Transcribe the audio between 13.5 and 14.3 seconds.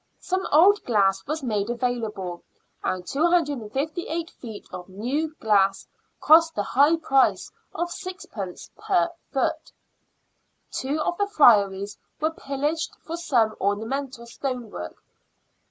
ornamental